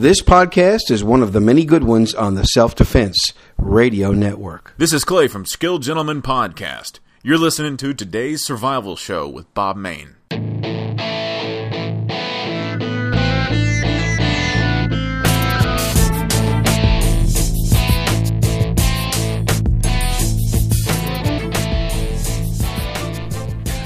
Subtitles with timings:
[0.00, 4.72] This podcast is one of the many good ones on the Self Defense Radio Network.
[4.78, 7.00] This is Clay from Skilled Gentleman Podcast.
[7.22, 10.14] You're listening to today's survival show with Bob Mayne.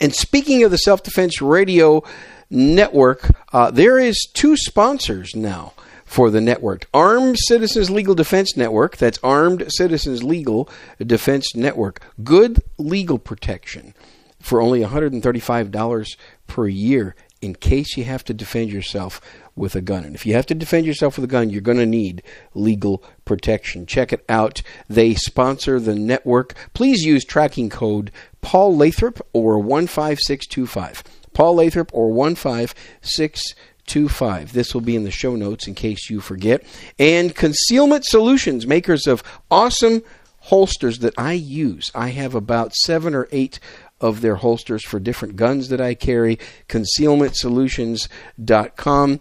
[0.01, 2.03] And speaking of the Self Defense Radio
[2.49, 5.71] Network, uh, there is two sponsors now
[6.09, 6.87] for the network.
[6.91, 12.01] Armed Citizens Legal Defense Network, that's Armed Citizens Legal Defense Network.
[12.23, 13.93] Good legal protection
[14.39, 19.21] for only $135 per year in case you have to defend yourself
[19.55, 20.03] with a gun.
[20.03, 22.23] And if you have to defend yourself with a gun, you're going to need
[22.55, 23.85] legal protection.
[23.85, 24.63] Check it out.
[24.89, 26.55] They sponsor the network.
[26.73, 31.03] Please use tracking code Paul Lathrop or 15625.
[31.33, 33.55] Paul Lathrop or 15625.
[33.89, 34.53] 25.
[34.53, 36.63] This will be in the show notes in case you forget.
[36.97, 40.01] And Concealment Solutions, makers of awesome
[40.41, 41.91] holsters that I use.
[41.93, 43.59] I have about seven or eight
[43.99, 46.37] of their holsters for different guns that I carry.
[46.67, 49.19] ConcealmentSolutions.com.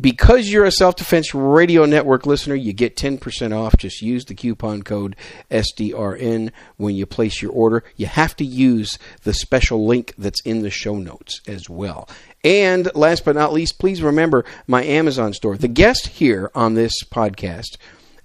[0.00, 3.76] Because you're a Self Defense Radio Network listener, you get 10% off.
[3.76, 5.16] Just use the coupon code
[5.50, 7.84] SDRN when you place your order.
[7.96, 12.08] You have to use the special link that's in the show notes as well.
[12.44, 15.56] And last but not least, please remember my Amazon store.
[15.56, 17.76] The guest here on this podcast,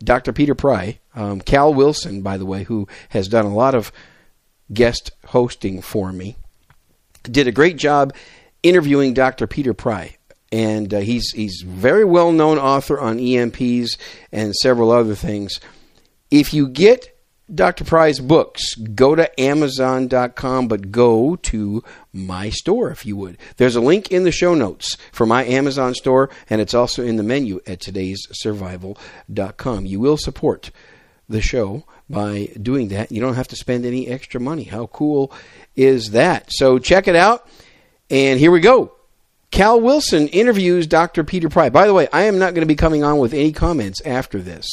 [0.03, 0.33] Dr.
[0.33, 3.91] Peter Pry, um, Cal Wilson, by the way, who has done a lot of
[4.73, 6.35] guest hosting for me,
[7.23, 8.13] did a great job
[8.63, 9.45] interviewing Dr.
[9.45, 10.16] Peter Pry.
[10.51, 13.97] And uh, he's he's very well known author on EMPs
[14.31, 15.59] and several other things.
[16.31, 17.16] If you get
[17.53, 17.85] Dr.
[17.85, 21.81] Pry's books, go to Amazon.com, but go to
[22.12, 23.38] my store if you would.
[23.56, 27.16] There's a link in the show notes for my Amazon store, and it's also in
[27.16, 29.85] the menu at today's survival.com.
[29.85, 30.72] You will support
[31.30, 33.13] the show by doing that.
[33.13, 34.64] You don't have to spend any extra money.
[34.64, 35.31] How cool
[35.75, 36.47] is that?
[36.52, 37.47] So check it out.
[38.09, 38.94] And here we go.
[39.52, 41.24] Cal Wilson interviews Dr.
[41.24, 41.69] Peter Pry.
[41.69, 44.41] By the way, I am not going to be coming on with any comments after
[44.41, 44.68] this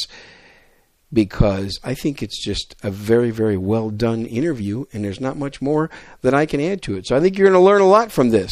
[1.11, 5.61] because I think it's just a very, very well done interview, and there's not much
[5.61, 5.89] more
[6.21, 7.07] that I can add to it.
[7.07, 8.51] So I think you're going to learn a lot from this.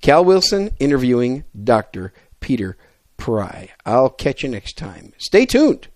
[0.00, 2.12] Cal Wilson interviewing Dr.
[2.40, 2.76] Peter
[3.16, 3.70] Pry.
[3.86, 5.12] I'll catch you next time.
[5.18, 5.88] Stay tuned.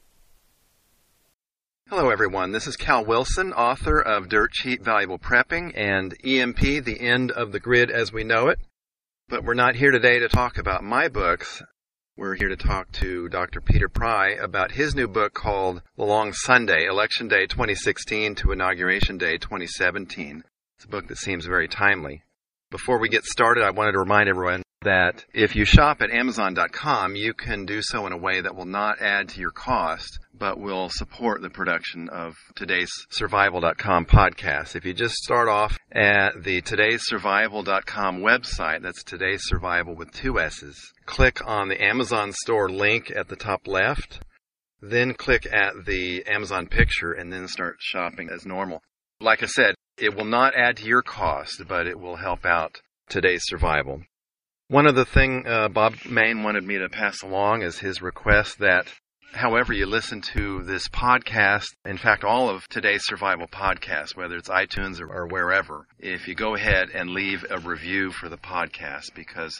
[1.91, 2.53] Hello, everyone.
[2.53, 7.53] This is Cal Wilson, author of Dirt Cheap Valuable Prepping and EMP, The End of
[7.53, 8.59] the Grid as We Know It.
[9.29, 11.63] But we're not here today to talk about my books.
[12.19, 13.61] We're here to talk to Dr.
[13.61, 19.19] Peter Pry about his new book called The Long Sunday, Election Day 2016 to Inauguration
[19.19, 20.43] Day 2017.
[20.75, 22.25] It's a book that seems very timely.
[22.73, 27.15] Before we get started, I wanted to remind everyone that if you shop at Amazon.com,
[27.15, 30.59] you can do so in a way that will not add to your cost, but
[30.59, 34.75] will support the production of today's Survival.com podcast.
[34.75, 40.41] If you just start off at the today's Survival.com website, that's today's survival with two
[40.41, 44.21] S's, click on the Amazon store link at the top left,
[44.83, 48.83] then click at the Amazon picture and then start shopping as normal.
[49.19, 52.83] Like I said, it will not add to your cost, but it will help out
[53.09, 54.03] today's survival.
[54.69, 58.59] One of the thing uh, Bob Mayne wanted me to pass along is his request
[58.59, 58.87] that
[59.33, 64.51] however you listen to this podcast, in fact, all of today's survival podcasts, whether it's
[64.51, 69.15] iTunes or, or, wherever, if you go ahead and leave a review for the podcast,
[69.15, 69.59] because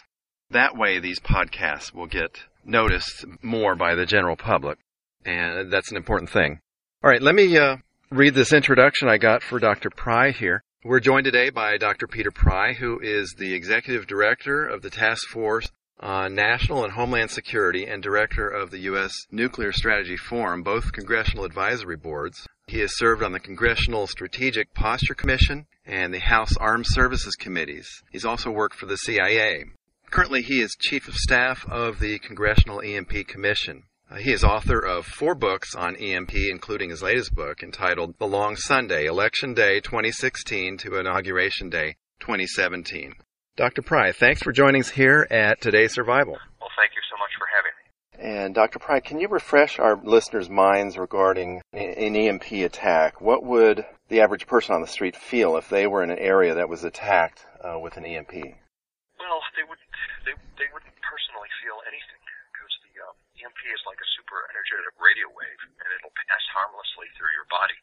[0.51, 4.77] that way these podcasts will get noticed more by the general public.
[5.25, 6.59] And that's an important thing.
[7.03, 7.77] All right, let me uh,
[8.09, 9.89] read this introduction I got for Dr.
[9.89, 10.63] Pry here.
[10.83, 12.07] We're joined today by Dr.
[12.07, 15.69] Peter Pry, who is the Executive Director of the Task Force
[15.99, 19.13] on National and Homeland Security and Director of the U.S.
[19.29, 22.47] Nuclear Strategy Forum, both congressional advisory boards.
[22.67, 28.03] He has served on the Congressional Strategic Posture Commission and the House Armed Services Committees.
[28.11, 29.65] He's also worked for the CIA.
[30.11, 33.83] Currently, he is Chief of Staff of the Congressional EMP Commission.
[34.09, 38.25] Uh, he is author of four books on EMP, including his latest book entitled The
[38.25, 43.13] Long Sunday Election Day 2016 to Inauguration Day 2017.
[43.55, 43.83] Dr.
[43.83, 46.39] Pry, thanks for joining us here at Today's Survival.
[46.59, 48.41] Well, thank you so much for having me.
[48.41, 48.79] And Dr.
[48.79, 53.21] Pry, can you refresh our listeners' minds regarding an EMP attack?
[53.21, 56.55] What would the average person on the street feel if they were in an area
[56.55, 58.33] that was attacked uh, with an EMP?
[58.33, 59.77] Well, they would
[60.25, 62.21] they, they wouldn't personally feel anything
[62.53, 67.07] because the uh, EMP is like a super energetic radio wave, and it'll pass harmlessly
[67.15, 67.77] through your body.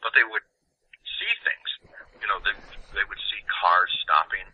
[0.00, 0.44] But they would
[1.20, 1.68] see things.
[2.20, 2.56] You know, they
[2.96, 4.46] they would see cars stopping.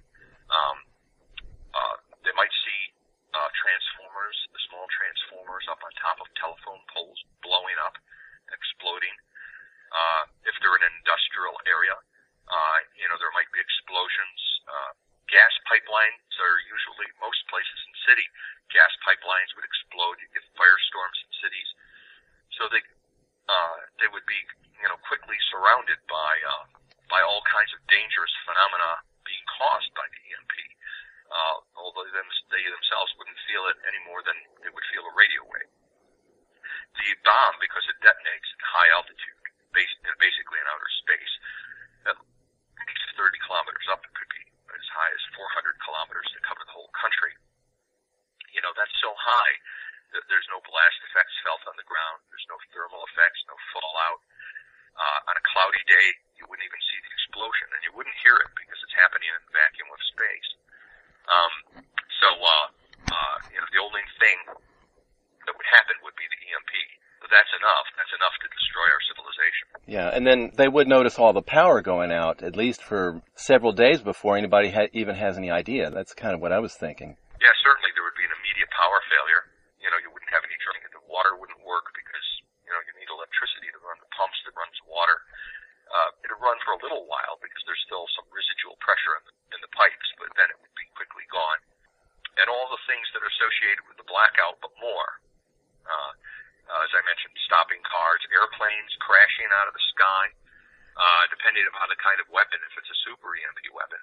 [0.51, 0.77] Um,
[1.73, 1.97] uh,
[2.27, 2.81] they might see
[3.33, 7.97] uh, transformers, the small transformers up on top of telephone poles blowing up,
[8.53, 9.17] exploding.
[9.93, 11.97] Uh, if they're in an industrial area,
[12.49, 14.41] uh, you know, there might be explosions.
[14.69, 14.93] Uh,
[15.33, 18.27] gas pipelines are usually most places in city.
[18.69, 20.21] Gas pipelines would explode.
[20.21, 21.69] You get firestorms in cities,
[22.61, 22.85] so they
[23.49, 24.39] uh, they would be
[24.79, 26.65] you know quickly surrounded by uh,
[27.09, 30.57] by all kinds of dangerous phenomena being caused by the EMP.
[31.33, 35.15] Uh, although them, they themselves wouldn't feel it any more than they would feel a
[35.17, 35.73] radio wave.
[36.93, 39.41] The bomb, because it detonates at high altitude,
[39.73, 41.35] basically in outer space,
[42.13, 44.42] at least 30 kilometers up, it could be
[44.93, 47.33] high as 400 kilometers to cover the whole country.
[48.53, 49.55] You know, that's so high
[50.13, 52.21] that there's no blast effects felt on the ground.
[52.29, 54.21] There's no thermal effects, no fallout.
[54.93, 56.07] Uh, on a cloudy day,
[56.37, 59.41] you wouldn't even see the explosion, and you wouldn't hear it because it's happening in
[59.41, 60.49] the vacuum of space.
[61.33, 61.53] Um,
[62.21, 62.67] so, uh,
[63.09, 64.37] uh, you know, the only thing
[65.49, 66.73] that would happen would be the EMP.
[67.25, 67.87] But that's enough.
[67.95, 69.67] That's enough to destroy our civilization.
[69.87, 73.75] Yeah, and then they would notice all the power going out, at least for several
[73.75, 75.91] days before anybody ha- even has any idea.
[75.91, 77.19] That's kind of what I was thinking.
[77.43, 79.51] Yeah, certainly there would be an immediate power failure.
[79.83, 80.95] You know, you wouldn't have any drinking.
[80.95, 82.23] The water wouldn't work because,
[82.63, 85.27] you know, you need electricity to run the pumps that runs water.
[85.91, 89.35] Uh, it'd run for a little while because there's still some residual pressure in the,
[89.59, 91.59] in the pipes, but then it would be quickly gone.
[92.39, 95.19] And all the things that are associated with the blackout, but more.
[95.83, 96.15] Uh,
[96.71, 100.25] uh, as I mentioned, stopping cars, airplanes crashing out of the sky,
[100.97, 102.61] uh, depending upon the kind of weapon.
[102.65, 104.01] If it's a super EMP weapon,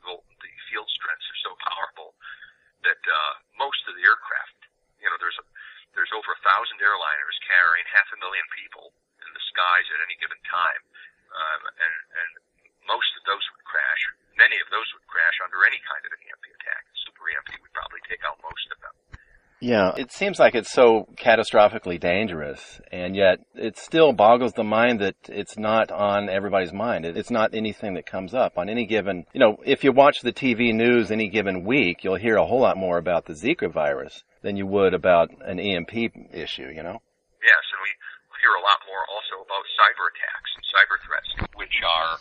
[0.00, 2.16] the, the field strengths are so powerful
[2.88, 4.58] that uh, most of the aircraft,
[4.96, 5.44] you know, there's a,
[5.92, 10.16] there's over a thousand airliners carrying half a million people in the skies at any
[10.16, 10.82] given time,
[11.36, 12.30] um, and, and
[12.86, 14.02] most of those would crash.
[14.38, 16.84] Many of those would crash under any kind of an EMP attack.
[17.02, 18.94] Super EMP would probably take out most of them.
[19.60, 25.00] Yeah, it seems like it's so catastrophically dangerous, and yet it still boggles the mind
[25.00, 27.04] that it's not on everybody's mind.
[27.04, 30.32] It's not anything that comes up on any given, you know, if you watch the
[30.32, 34.22] TV news any given week, you'll hear a whole lot more about the Zika virus
[34.42, 35.90] than you would about an EMP
[36.30, 37.02] issue, you know?
[37.42, 37.90] Yes, and we
[38.38, 42.14] hear a lot more also about cyber attacks and cyber threats, which are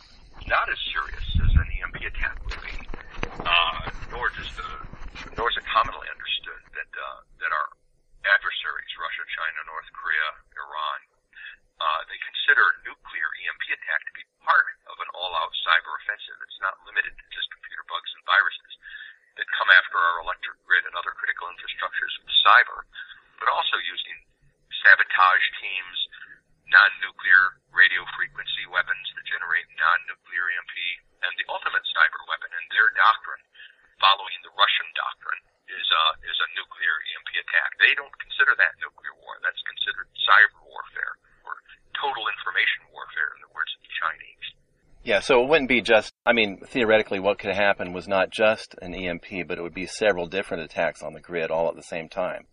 [0.49, 2.81] not as serious as an EMP attack would be,
[3.45, 3.77] uh,
[4.09, 4.69] nor does the,
[5.37, 7.69] nor is it commonly understood that uh, that our
[8.25, 10.27] adversaries, Russia, China, North Korea,
[10.57, 10.99] Iran,
[11.77, 16.41] uh, they consider a nuclear EMP attack to be part of an all-out cyber offensive.
[16.41, 18.73] It's not limited to just computer bugs and viruses
[19.37, 22.81] that come after our electric grid and other critical infrastructures with cyber,
[23.37, 24.18] but also using
[24.81, 25.97] sabotage teams,
[26.66, 30.75] non-nuclear radio frequency weapons that generate non-nuclear EMP,
[31.27, 33.44] and the ultimate cyber weapon in their doctrine,
[34.01, 37.69] following the Russian doctrine, is a is a nuclear EMP attack.
[37.81, 39.42] They don't consider that nuclear war.
[39.42, 41.57] That's considered cyber warfare or
[41.97, 44.47] total information warfare, in the words of the Chinese.
[45.06, 46.12] Yeah, so it wouldn't be just.
[46.26, 49.85] I mean, theoretically, what could happen was not just an EMP, but it would be
[49.85, 52.47] several different attacks on the grid all at the same time.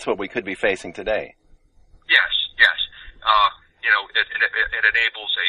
[0.00, 1.36] That's what we could be facing today.
[2.08, 2.78] Yes, yes.
[3.20, 3.50] Uh,
[3.84, 5.46] you know, it, it, it, it enables a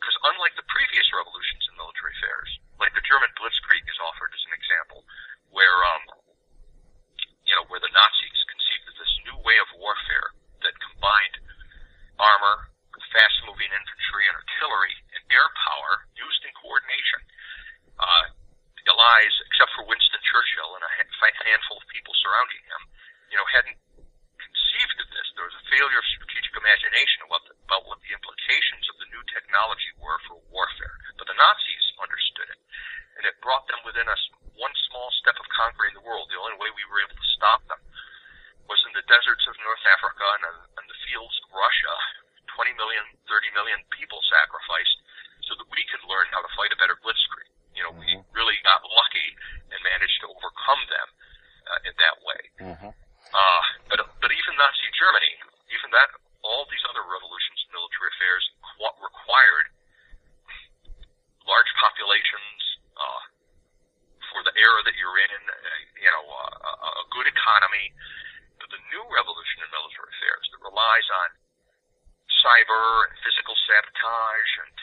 [0.00, 2.48] because unlike the previous revolutions in military affairs,
[2.80, 5.04] like the German Blitzkrieg is offered as an example,
[5.52, 6.24] where um,
[7.44, 10.32] you know, where the Nazis conceived of this new way of warfare
[10.64, 11.36] that combined
[12.16, 17.20] armor with fast-moving infantry and artillery and air power used in coordination.
[18.00, 18.32] Uh,
[18.72, 22.88] the Allies, except for Winston Churchill and a ha- handful of people surrounding him,
[23.28, 23.78] you know, hadn't
[24.40, 25.28] conceived of this.
[25.36, 29.08] There was a failure of strategic imagination about, the, about what the implications of the
[29.12, 30.96] new technology were for warfare.
[31.20, 32.60] But the Nazis understood it,
[33.20, 34.22] and it brought them within us
[34.56, 36.32] one small step of conquering the world.
[36.32, 37.80] The only way we were able to stop them
[38.66, 41.94] was in the deserts of North Africa and, uh, and the fields of Russia.
[42.56, 44.98] 20 million, 30 million people sacrificed
[45.46, 47.54] so that we could learn how to fight a better blitzkrieg.
[47.78, 49.28] You know, we really got lucky
[49.70, 51.08] and managed to overcome them
[51.70, 52.42] uh, in that way.
[52.58, 52.92] Mm-hmm.
[53.28, 55.32] Uh, but but even Nazi Germany,
[55.76, 56.08] even that,
[56.40, 59.68] all these other revolutions in military affairs qu- required
[61.44, 62.60] large populations
[62.96, 63.22] uh,
[64.32, 65.40] for the era that you're in.
[65.44, 65.54] Uh,
[66.00, 67.92] you know, uh, a, a good economy.
[68.58, 71.28] But the new revolution in military affairs that relies on
[72.42, 74.76] cyber and physical sabotage and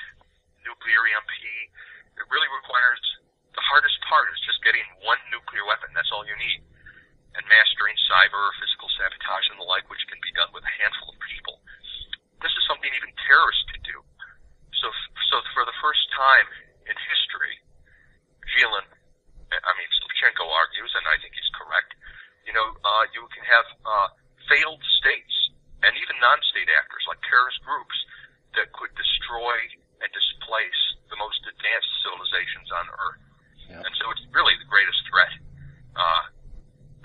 [0.63, 1.35] nuclear EMP,
[2.19, 3.01] it really requires
[3.51, 5.91] the hardest part is just getting one nuclear weapon.
[5.91, 6.63] That's all you need
[7.35, 11.11] and mastering cyber, physical sabotage, and the like, which can be done with a handful
[11.11, 11.59] of people.
[12.39, 13.99] This is something even terrorists could do.
[14.79, 14.87] So,
[15.31, 16.47] so for the first time
[16.87, 17.55] in history,
[18.55, 18.87] Zhilin,
[19.51, 21.91] I mean, Slipchenko argues, and I think he's correct,
[22.47, 24.09] you know, uh, you can have uh,
[24.47, 25.35] failed states
[25.83, 27.97] and even non-state actors like terrorist groups
[28.55, 29.55] that could destroy
[29.99, 33.21] and displace the most advanced civilizations on Earth.
[33.69, 33.81] Yeah.
[33.81, 35.33] And so it's really the greatest threat
[35.95, 36.23] uh,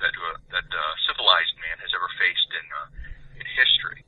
[0.01, 2.89] that uh, that uh, civilized man has ever faced in uh,
[3.41, 4.01] in history.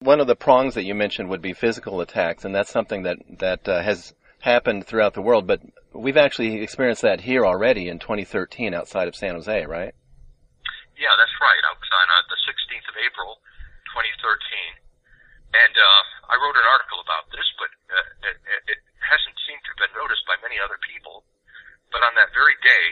[0.00, 3.18] One of the prongs that you mentioned would be physical attacks, and that's something that
[3.38, 5.46] that uh, has happened throughout the world.
[5.46, 5.60] But
[5.92, 9.94] we've actually experienced that here already in 2013 outside of San Jose, right?
[10.96, 11.62] Yeah, that's right.
[11.64, 13.40] I was on uh, the 16th of April,
[13.96, 14.84] 2013,
[15.56, 18.36] and uh, I wrote an article about this, but uh, it,
[18.68, 18.80] it
[19.50, 21.26] seemed to have been noticed by many other people.
[21.90, 22.86] But on that very day,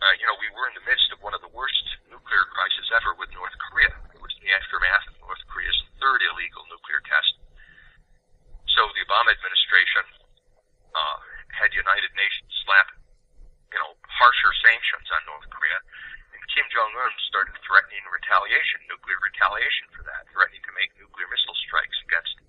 [0.00, 2.88] uh, you know, we were in the midst of one of the worst nuclear crises
[2.96, 3.92] ever with North Korea.
[4.16, 7.36] It was the aftermath of North Korea's third illegal nuclear test.
[8.72, 10.04] So the Obama administration
[10.96, 11.18] uh,
[11.52, 12.88] had United Nations slap,
[13.68, 15.78] you know, harsher sanctions on North Korea,
[16.32, 21.28] and Kim Jong Un started threatening retaliation, nuclear retaliation for that, threatening to make nuclear
[21.28, 22.40] missile strikes against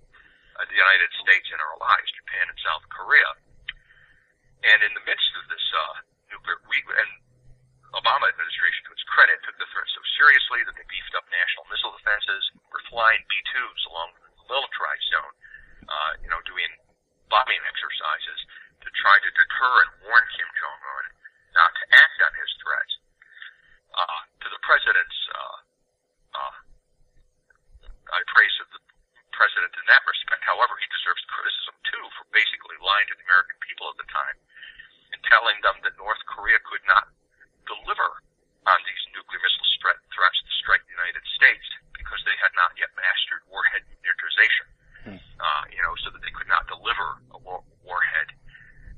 [0.56, 3.30] uh, the United States and our allies, Japan and South Korea.
[4.64, 5.94] And in the midst of this uh,
[6.32, 7.12] nuclear, we and
[7.94, 11.64] Obama administration, to its credit, took the threat so seriously that they beefed up national
[11.70, 12.42] missile defenses.
[12.68, 15.34] We're flying B-2s along the militarized zone,
[15.86, 16.68] uh, you know, doing
[17.30, 18.40] bombing exercises
[18.84, 21.06] to try to deter and warn Kim Jong Un
[21.56, 22.92] not to act on his threats.
[23.96, 25.56] Uh, to the president's, uh,
[26.36, 26.54] uh,
[28.12, 28.75] I praise the
[29.36, 30.42] president in that respect.
[30.48, 34.36] However, he deserves criticism too for basically lying to the American people at the time
[35.12, 37.12] and telling them that North Korea could not
[37.68, 38.08] deliver
[38.66, 42.74] on these nuclear missile threat, threats to strike the United States because they had not
[42.80, 44.66] yet mastered warhead miniaturization.
[45.38, 48.26] Uh, you know, so that they could not deliver a war, warhead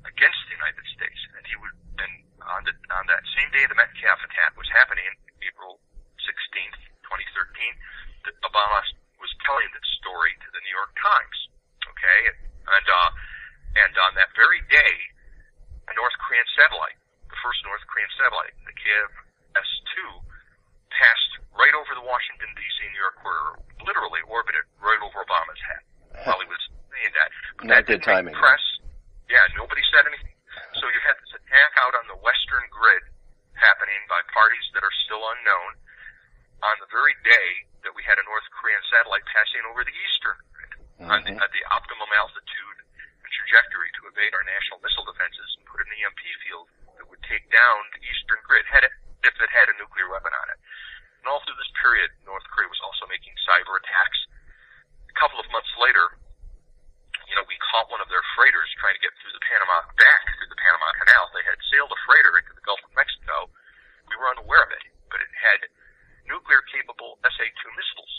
[0.08, 1.20] against the United States.
[1.36, 2.12] And he would, and
[2.48, 5.04] on the on that same day the Metcalf attack was happening,
[5.44, 5.76] April
[6.24, 8.80] 16th, 2013, that Obama
[9.20, 11.36] was telling this story to the New York Times.
[11.92, 13.10] Okay, and uh,
[13.84, 14.94] and on that very day,
[15.90, 16.96] a North Korean satellite,
[17.28, 19.10] the first North Korean satellite, the Kiev
[19.60, 20.24] S2,
[20.88, 22.78] passed right over the Washington D.C.
[22.96, 25.82] New York corridor, literally orbited right over Obama's head
[26.24, 27.28] while he was saying that.
[27.58, 28.60] But Not that good timing, Press.
[29.32, 30.36] Yeah, nobody said anything.
[30.76, 33.02] So you had this attack out on the western grid
[33.56, 35.80] happening by parties that are still unknown
[36.62, 37.48] on the very day
[37.82, 40.72] that we had a North Korean satellite passing over the eastern grid
[41.08, 42.78] on the, at the optimum altitude
[43.24, 46.66] and trajectory to evade our national missile defenses and put an EMP field
[46.98, 48.92] that would take down the eastern grid had it,
[49.24, 50.58] if it had a nuclear weapon on it.
[51.22, 54.18] And all through this period, North Korea was also making cyber attacks.
[55.08, 56.18] A couple of months later,
[57.28, 60.22] you know, we caught one of their freighters trying to get through the Panama, back
[60.34, 61.28] through the Panama Canal.
[61.36, 63.52] They had sailed a freighter into the Gulf of Mexico.
[64.08, 65.60] We were unaware of it, but it had
[66.24, 68.12] nuclear capable SA-2 missiles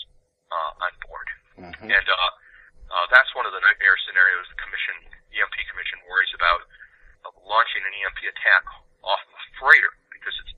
[0.53, 1.27] uh, on board.
[1.89, 2.29] And uh,
[2.89, 4.95] uh, that's one of the nightmare scenarios the commission,
[5.33, 6.65] EMP commission, worries about
[7.27, 8.63] of launching an EMP attack
[9.03, 10.55] off a freighter because it's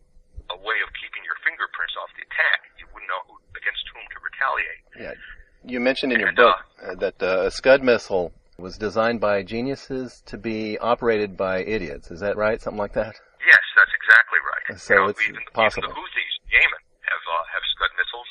[0.53, 2.69] a way of keeping your fingerprints off the attack.
[2.77, 4.83] You wouldn't know who, against whom to retaliate.
[4.93, 5.17] Yeah.
[5.65, 10.23] You mentioned in your book uh, that uh, a Scud missile was designed by geniuses
[10.23, 12.07] to be operated by idiots.
[12.15, 12.63] Is that right?
[12.63, 13.11] Something like that?
[13.43, 14.79] Yes, that's exactly right.
[14.79, 15.91] So you know, it's even, possible.
[15.91, 18.29] Even the Houthis, Yemen, have uh, have Scud missiles,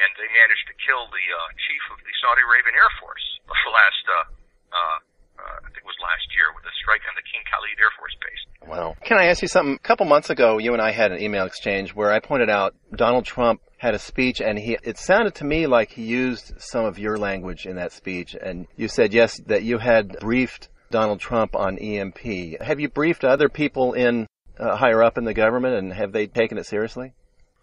[0.00, 3.26] and they managed to kill the uh, chief of the Saudi Arabian Air Force
[3.76, 4.24] last, uh,
[4.72, 4.96] uh,
[5.44, 7.92] uh, I think it was last year, with a strike on the King Khalid Air
[8.00, 8.42] Force Base.
[8.64, 8.96] Wow.
[9.04, 9.76] Can I ask you something?
[9.76, 12.72] A couple months ago, you and I had an email exchange where I pointed out
[12.96, 16.84] Donald Trump had a speech and he it sounded to me like he used some
[16.84, 21.20] of your language in that speech and you said yes that you had briefed Donald
[21.20, 22.60] Trump on EMP.
[22.60, 24.26] Have you briefed other people in
[24.58, 27.12] uh, higher up in the government and have they taken it seriously?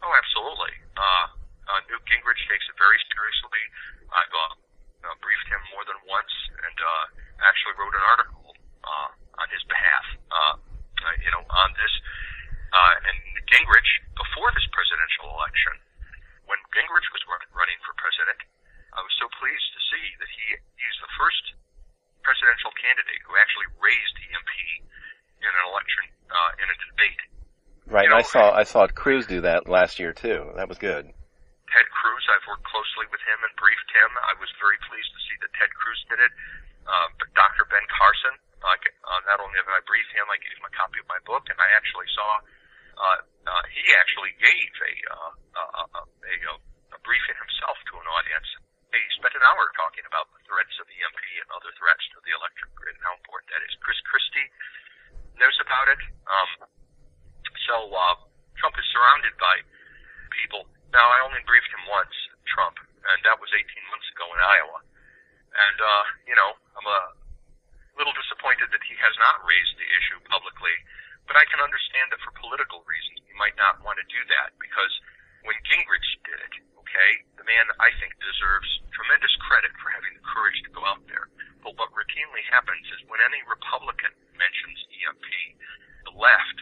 [0.03, 0.73] Oh, absolutely.
[0.95, 1.25] Uh,
[1.67, 3.63] uh, Newt Gingrich takes it very seriously.
[4.07, 7.03] I've uh, uh, briefed him more than once, and uh,
[7.43, 8.47] actually wrote an article
[8.85, 10.05] uh, on his behalf.
[10.31, 10.53] Uh,
[11.05, 11.93] uh, you know, on this.
[12.73, 13.17] Uh, and
[13.51, 15.77] Gingrich, before this presidential election,
[16.49, 18.41] when Gingrich was run, running for president,
[18.95, 20.45] I was so pleased to see that he
[20.79, 21.43] he's the first
[22.23, 24.53] presidential candidate who actually raised EMP
[25.45, 27.21] in an election uh, in a debate.
[27.85, 28.09] Right.
[28.09, 30.51] You and I know, saw Cruz do that last year too.
[30.59, 31.07] That was good.
[31.07, 32.23] Ted Cruz.
[32.27, 34.11] I've worked closely with him and briefed him.
[34.19, 36.33] I was very pleased to see that Ted Cruz did it.
[36.83, 37.63] Uh, but Dr.
[37.71, 40.99] Ben Carson, uh, uh, not only have I briefed him, I gave him a copy
[40.99, 42.43] of my book, and I actually saw
[42.99, 46.53] uh, uh, he actually gave a, uh, uh, a, a,
[46.95, 48.49] a briefing himself to an audience.
[48.91, 52.31] He spent an hour talking about the threats of EMP and other threats to the
[52.35, 53.71] electric grid and how important that is.
[53.79, 54.47] Chris Christie
[55.39, 56.01] knows about it.
[56.27, 56.51] Um,
[57.67, 58.15] so uh,
[58.59, 59.55] Trump is surrounded by
[60.31, 60.67] people.
[60.91, 62.15] Now, I only briefed him once,
[62.47, 64.79] Trump, and that was 18 months ago in Iowa.
[65.55, 67.01] And, uh, you know, I'm a
[67.99, 70.75] little disappointed that he has not raised the issue publicly,
[71.25, 74.53] but I can understand that for political reasons he might not want to do that
[74.61, 74.93] because
[75.41, 77.11] when Gingrich did it, okay,
[77.41, 81.33] the man I think deserves tremendous credit for having the courage to go out there.
[81.65, 85.29] But what routinely happens is when any Republican mentions EMP,
[86.05, 86.57] the left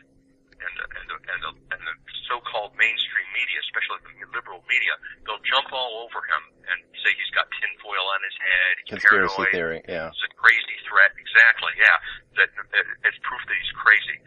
[0.63, 1.95] and the, and the, and the, and the
[2.31, 4.95] so-called mainstream media, especially the liberal media,
[5.27, 9.35] they'll jump all over him and say he's got tinfoil on his head, he's Conspiracy
[9.35, 10.07] paranoid, theory, yeah.
[10.07, 11.11] it's a crazy threat.
[11.19, 11.97] Exactly, yeah.
[12.39, 14.17] That, that it's proof that he's crazy.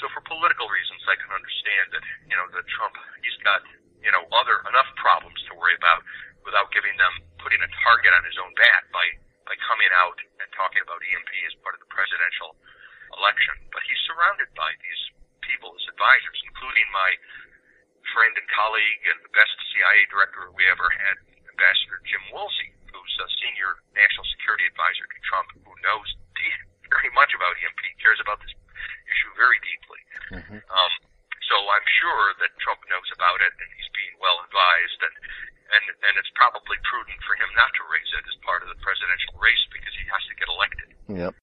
[0.00, 3.60] So for political reasons, I can understand that you know that Trump he's got
[4.00, 6.00] you know other enough problems to worry about
[6.40, 9.04] without giving them putting a target on his own back by
[9.44, 12.56] by coming out and talking about EMP as part of the presidential
[13.12, 13.60] election.
[13.76, 15.02] But he's surrounded by these
[15.44, 17.10] people as advisors, including my
[18.14, 21.18] friend and colleague and the best CIA director we ever had,
[21.50, 27.12] Ambassador Jim Woolsey, who's a senior national security advisor to Trump, who knows de- very
[27.12, 28.54] much about EMP, cares about this
[29.10, 30.00] issue very deeply.
[30.70, 30.92] Um,
[31.50, 35.14] so I'm sure that Trump knows about it and he's being well advised and,
[35.74, 38.78] and, and it's probably prudent for him not to raise it as part of the
[38.78, 40.88] presidential race because he has to get elected.
[41.10, 41.34] Yep.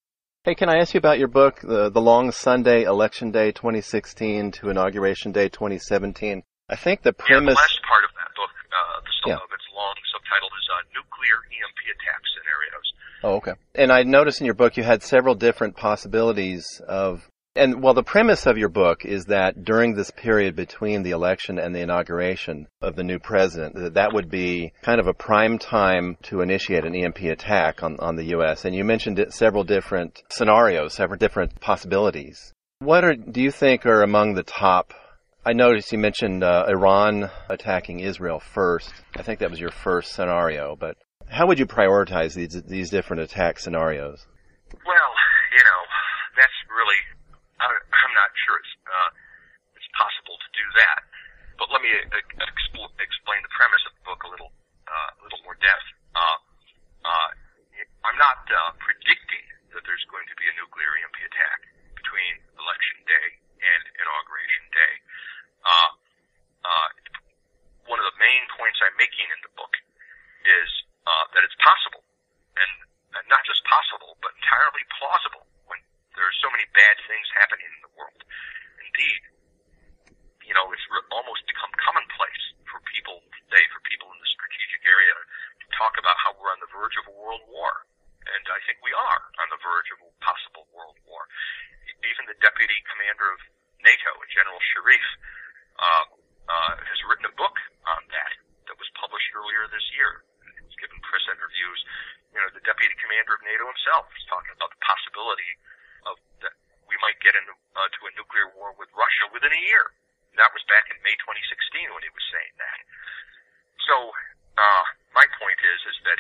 [0.47, 4.52] Hey, can I ask you about your book, the the Long Sunday, Election Day 2016
[4.54, 6.42] to Inauguration Day 2017?
[6.70, 9.36] I think the Yeah, the last part of that book, uh, the Yeah.
[9.36, 12.88] of its long subtitle is uh, Nuclear EMP Attack Scenarios.
[13.24, 13.54] Oh, okay.
[13.76, 17.28] And I noticed in your book you had several different possibilities of.
[17.58, 21.58] And well, the premise of your book is that during this period between the election
[21.58, 25.58] and the inauguration of the new president, that that would be kind of a prime
[25.58, 28.66] time to initiate an EMP attack on, on the U.S.
[28.66, 32.54] And you mentioned several different scenarios, several different possibilities.
[32.80, 34.94] What are, do you think are among the top?
[35.44, 38.94] I noticed you mentioned uh, Iran attacking Israel first.
[39.16, 40.98] I think that was your first scenario, but
[41.30, 44.26] how would you prioritize these these different attack scenarios?
[44.74, 45.10] Well,
[45.52, 45.82] you know,
[46.36, 47.00] that's really,
[48.18, 49.10] not sure it's, uh,
[49.78, 51.00] it's possible to do that.
[51.62, 54.52] But let me uh, expl- explain the premise of the book a little,
[54.90, 55.88] uh, a little more depth.
[56.18, 56.38] Uh,
[57.06, 57.30] uh,
[58.06, 61.60] I'm not uh, predicting that there's going to be a nuclear EMP attack
[61.98, 63.28] between election day
[63.62, 64.94] and inauguration day.
[65.66, 65.90] Uh,
[66.66, 66.90] uh,
[67.90, 69.74] one of the main points I'm making in the book
[70.46, 70.70] is
[71.08, 72.04] uh, that it's possible,
[72.60, 72.72] and,
[73.16, 75.47] and not just possible, but entirely plausible
[76.18, 78.22] there are so many bad things happening in the world.
[78.82, 79.22] Indeed,
[80.50, 84.82] you know, it's re- almost become commonplace for people today, for people in the strategic
[84.82, 85.14] area,
[85.62, 87.86] to talk about how we're on the verge of a world war.
[88.26, 91.30] And I think we are on the verge of a possible world war.
[92.04, 93.40] Even the deputy commander of
[93.86, 95.08] NATO, General Shirreff,
[95.78, 96.06] uh,
[96.50, 97.56] uh, has written a book
[97.88, 98.34] on that
[98.68, 100.26] that was published earlier this year.
[100.64, 101.80] He's given press interviews.
[102.34, 105.52] You know, the deputy commander of NATO himself is talking about the possibility
[106.06, 106.54] of that
[106.86, 109.86] we might get into uh, to a nuclear war with Russia within a year.
[110.38, 112.80] That was back in May 2016 when he was saying that.
[113.90, 113.96] So,
[114.54, 114.86] uh,
[115.18, 116.20] my point is, is that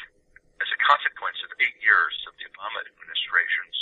[0.58, 3.78] as a consequence of eight years of the Obama administration's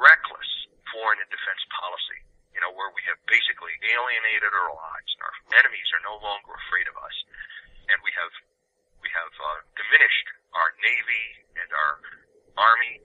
[0.00, 0.48] reckless
[0.88, 2.24] foreign and defense policy,
[2.56, 6.56] you know, where we have basically alienated our lives and our enemies are no longer
[6.56, 7.16] afraid of us,
[7.92, 8.32] and we have
[9.04, 11.26] we have uh, diminished our navy
[11.60, 11.94] and our
[12.56, 13.03] army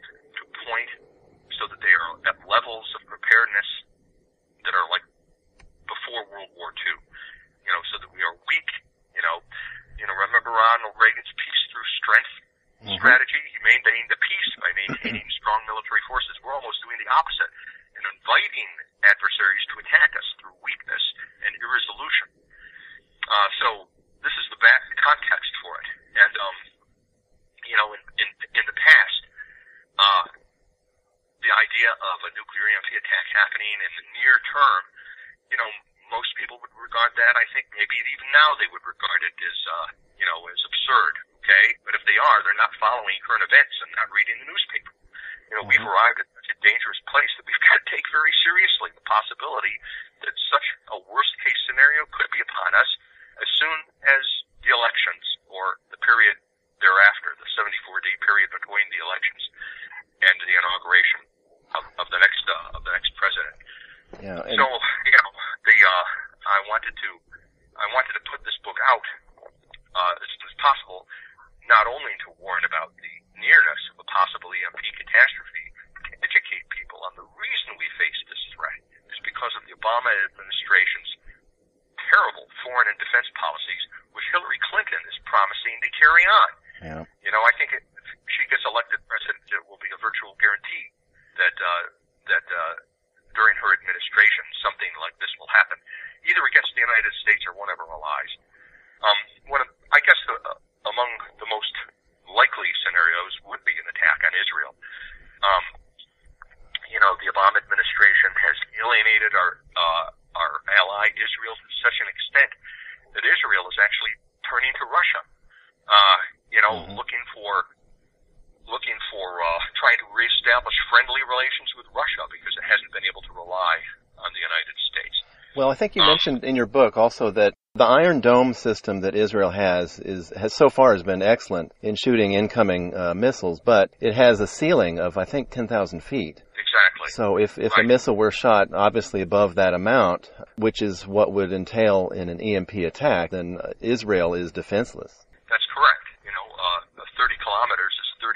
[125.80, 129.98] think you mentioned in your book also that the Iron Dome system that Israel has
[130.00, 134.42] is has so far has been excellent in shooting incoming uh, missiles, but it has
[134.42, 136.44] a ceiling of I think 10,000 feet.
[136.60, 137.10] Exactly.
[137.10, 137.86] So if, if right.
[137.86, 142.42] a missile were shot obviously above that amount, which is what would entail in an
[142.42, 145.16] EMP attack, then Israel is defenseless.
[145.50, 146.06] That's correct.
[146.28, 148.36] You know, uh, 30 kilometers is 30,000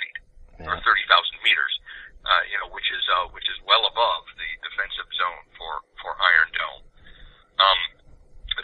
[0.00, 0.16] feet,
[0.60, 0.68] yeah.
[0.68, 0.84] or 30,000
[1.40, 1.74] meters.
[2.24, 6.16] Uh, you know, which is uh, which is well above the defensive zone for for
[6.16, 6.84] Iron Dome.
[7.60, 7.80] Um,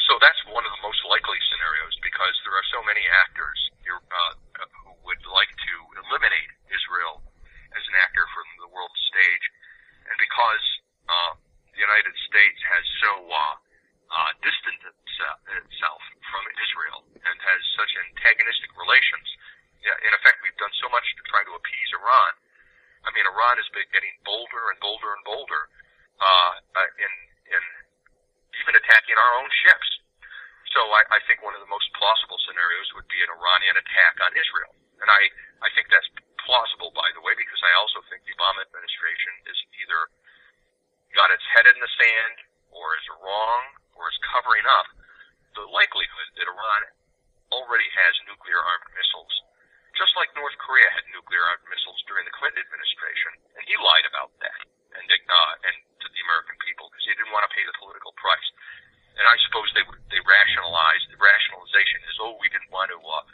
[0.08, 4.00] so that's one of the most likely scenarios because there are so many actors here,
[4.00, 4.32] uh,
[4.80, 5.74] who would like to
[6.08, 7.20] eliminate Israel
[7.76, 9.44] as an actor from the world stage,
[10.08, 10.64] and because
[11.04, 11.32] uh,
[11.76, 13.54] the United States has so uh,
[14.08, 16.02] uh, distanced itself
[16.32, 19.28] from Israel and has such antagonistic relations.
[19.84, 22.32] Yeah, in effect, we've done so much to try to appease Iran.
[23.04, 25.62] I mean, Iran has been getting bolder and bolder and bolder
[26.20, 27.12] uh, uh in
[27.48, 27.62] in
[28.60, 29.88] even attacking our own ships.
[30.76, 34.20] So I, I think one of the most plausible scenarios would be an Iranian attack
[34.20, 35.20] on Israel, and I
[35.64, 36.08] I think that's
[36.44, 40.12] plausible, by the way, because I also think the Obama administration is either
[41.16, 42.36] got its head in the sand
[42.72, 43.62] or is wrong
[43.96, 44.88] or is covering up
[45.56, 46.80] the likelihood that Iran
[47.50, 49.34] already has nuclear armed missiles.
[49.98, 54.06] Just like North Korea had nuclear armed missiles during the Clinton administration, and he lied
[54.06, 54.60] about that
[54.94, 58.14] and uh, and to the American people because he didn't want to pay the political
[58.18, 58.48] price.
[59.20, 63.24] And I suppose they they rationalized the rationalization is oh we didn't want to uh,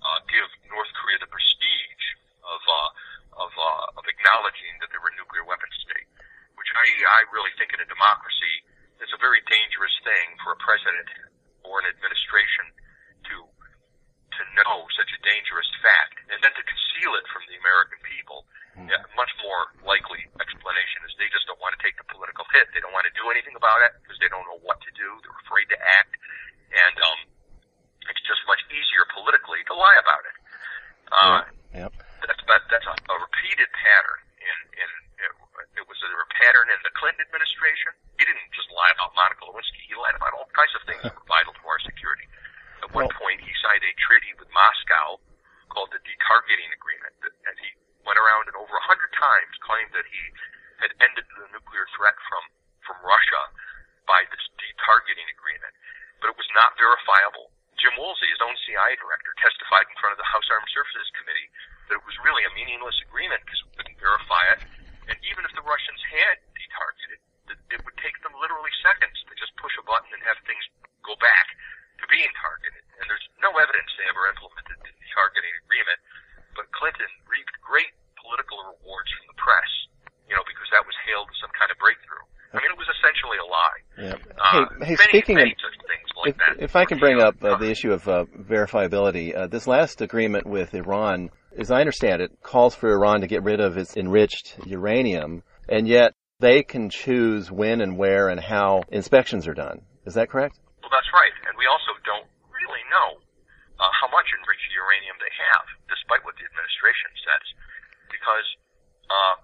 [0.00, 2.04] uh, give North Korea the prestige
[2.48, 6.08] of uh, of uh, of acknowledging that they were a nuclear weapons state,
[6.56, 8.64] which I I really think in a democracy
[9.04, 11.12] is a very dangerous thing for a president
[11.62, 12.72] or an administration
[13.28, 17.98] to to know such a dangerous fact and then to conceal it from the American
[18.06, 18.48] people.
[18.78, 18.86] Hmm.
[18.86, 22.70] Yeah, much more likely explanation is they just don't want to take the political hit.
[22.70, 25.18] They don't want to do anything about it because they don't know what to do.
[25.26, 26.14] They're afraid to act,
[26.70, 27.18] and um,
[28.06, 30.36] it's just much easier politically to lie about it.
[31.10, 31.40] Uh,
[31.74, 31.92] yep.
[32.22, 34.90] That's that, that's a, a repeated pattern in in
[35.26, 35.32] it,
[35.82, 37.90] it was a pattern in the Clinton administration.
[38.14, 39.82] He didn't just lie about Monica Lewinsky.
[39.90, 42.30] He lied about all kinds of things that were vital to our security.
[42.86, 45.18] At one well, point, he signed a treaty with Moscow
[45.74, 47.74] called the Detargeting Agreement, and he
[48.08, 50.22] went around and over a hundred times claimed that he
[50.80, 52.42] had ended the nuclear threat from
[52.88, 53.42] from Russia
[54.08, 55.76] by this detargeting agreement,
[56.24, 57.52] but it was not verifiable.
[57.76, 61.48] Jim Woolsey, his own CIA director, testified in front of the House Armed Services Committee
[61.86, 64.60] that it was really a meaningless agreement because we couldn't verify it.
[65.12, 67.20] And even if the Russians had detargeted,
[67.70, 70.60] it would take them literally seconds to just push a button and have things
[71.06, 71.46] go back
[72.02, 72.82] to being targeted.
[73.00, 76.00] And there's no evidence they ever implemented the detargeting agreement.
[76.58, 79.70] But Clinton reaped great political rewards from the press,
[80.26, 82.26] you know, because that was hailed as some kind of breakthrough.
[82.52, 83.80] I mean, it was essentially a lie.
[84.00, 84.16] Yeah.
[84.40, 85.56] Uh, hey, many, speaking many of
[86.18, 89.66] like if, if, I can bring up uh, the issue of uh, verifiability, uh, this
[89.66, 93.78] last agreement with Iran, as I understand it, calls for Iran to get rid of
[93.78, 99.54] its enriched uranium, and yet they can choose when and where and how inspections are
[99.54, 99.82] done.
[100.06, 100.58] Is that correct?
[100.82, 101.34] Well, that's right.
[101.46, 103.22] And we also don't really know
[103.78, 107.46] uh, how much enriched uranium they have, despite what the administration says,
[108.10, 108.46] because
[109.06, 109.34] uh,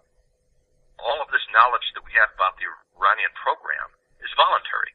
[0.98, 2.66] all of this knowledge that we have about the
[2.98, 4.94] Iranian program is voluntary.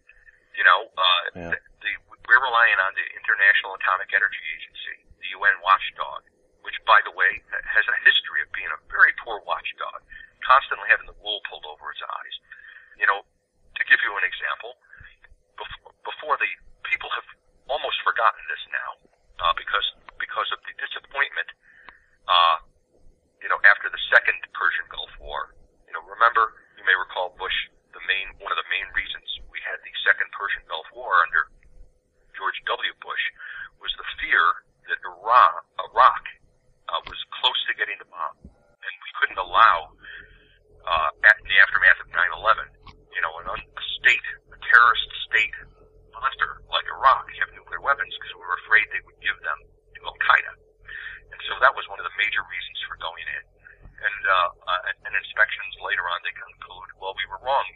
[0.59, 1.51] You know, uh, yeah.
[1.55, 1.91] the, the,
[2.27, 6.27] we're relying on the International Atomic Energy Agency, the UN watchdog,
[6.67, 10.03] which, by the way, has a history of being a very poor watchdog,
[10.43, 12.35] constantly having the wool pulled over its eyes.
[12.99, 14.75] You know, to give you an example,
[15.55, 16.51] before, before the
[16.83, 17.27] people have
[17.71, 18.91] almost forgotten this now,
[19.39, 19.87] uh, because
[20.19, 21.47] because of the disappointment,
[22.27, 22.57] uh,
[23.39, 25.55] you know, after the second Persian Gulf War.
[25.87, 27.55] You know, remember, you may recall Bush
[27.95, 31.49] the main one of the main reasons we had the second Persian Gulf War under
[32.37, 32.93] George W.
[33.01, 33.25] Bush
[33.81, 34.43] was the fear
[34.87, 35.53] that Iran,
[35.91, 36.23] Iraq
[36.87, 39.91] uh, was close to getting the bomb, and we couldn't allow
[40.85, 45.55] uh, at the aftermath of 9/11, you know, an un- a state, a terrorist state
[46.13, 49.59] monster like Iraq have nuclear weapons because we were afraid they would give them
[49.95, 50.53] to Al Qaeda,
[51.33, 53.43] and so that was one of the major reasons for going in
[53.99, 57.67] and uh, uh, and inspections later on they conclude, well, we were wrong.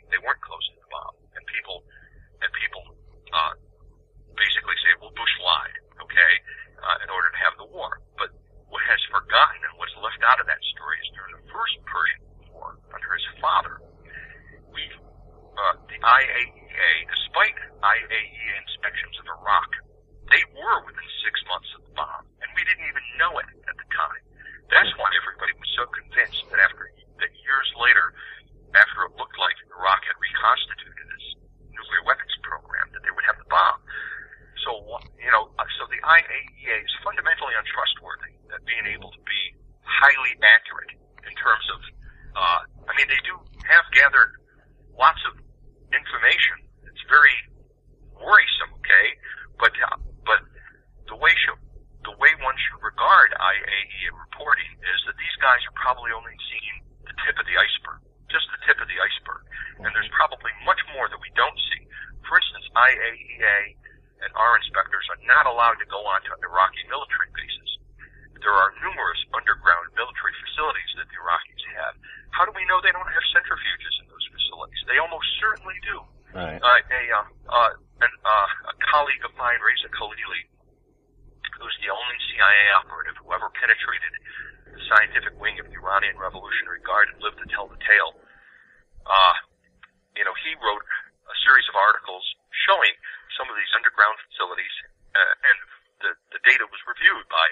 [92.64, 92.96] showing
[93.36, 94.76] some of these underground facilities,
[95.16, 95.58] uh, and
[96.04, 97.48] the, the data was reviewed by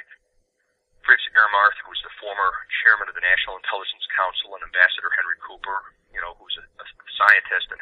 [1.02, 2.50] Fritz Ermarth, who was the former
[2.86, 5.78] chairman of the National Intelligence Council, and Ambassador Henry Cooper,
[6.14, 6.86] you know, who's a, a
[7.18, 7.81] scientist and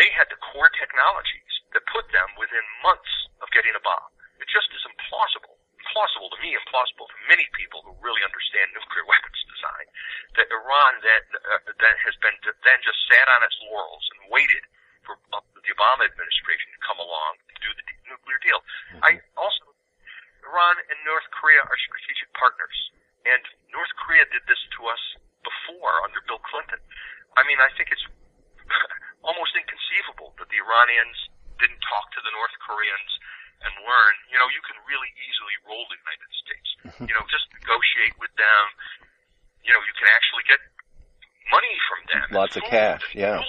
[0.00, 3.12] they had the core technologies that put them within months
[3.44, 4.08] of getting a bomb.
[4.40, 5.60] It just is implausible
[5.90, 9.86] implausible to me implausible to many people who really understand nuclear weapons design
[10.38, 14.62] that Iran that uh, that has been then just sat on its laurels and waited
[15.02, 16.69] for uh, the Obama administration
[32.70, 33.12] Koreans
[33.66, 36.68] and learn, you know, you can really easily roll the United States.
[36.86, 37.06] Mm-hmm.
[37.10, 38.64] You know, just negotiate with them.
[39.66, 40.60] You know, you can actually get
[41.50, 42.26] money from them.
[42.30, 43.42] Lots of cash, yeah.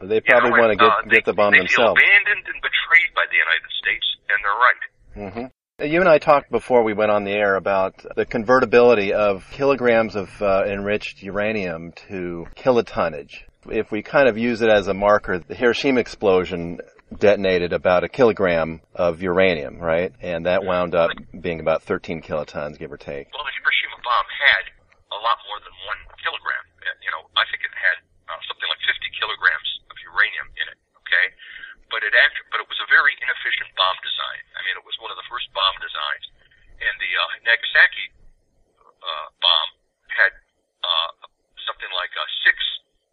[0.00, 1.98] They probably you know, want to get uh, get the bomb they themselves.
[1.98, 4.82] They feel abandoned and betrayed by the United States, and they're right.
[5.16, 5.46] Mm-hmm.
[5.80, 10.14] You and I talked before we went on the air about the convertibility of kilograms
[10.14, 13.42] of uh, enriched uranium to kilotonnage.
[13.68, 16.80] If we kind of use it as a marker, the Hiroshima explosion
[17.18, 20.12] detonated about a kilogram of uranium, right?
[20.20, 21.10] And that wound up
[21.40, 23.28] being about 13 kilotons, give or take.
[23.32, 24.64] Well, the Hiroshima bomb had
[25.10, 26.64] a lot more than one kilogram.
[27.02, 28.01] You know, I think it had
[28.46, 30.78] something like 50 kilograms of uranium in it.
[31.02, 31.26] Okay,
[31.92, 34.42] but it act, but it was a very inefficient bomb design.
[34.56, 36.26] I mean, it was one of the first bomb designs,
[36.80, 38.06] and the uh, Nagasaki
[39.02, 39.70] uh, bomb
[40.08, 40.32] had
[40.80, 41.10] uh,
[41.68, 42.56] something like uh, six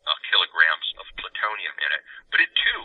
[0.08, 2.82] uh, kilograms of plutonium in it, but it too